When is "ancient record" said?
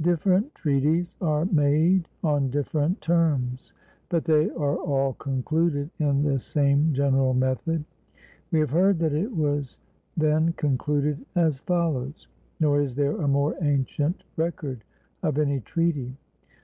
13.62-14.82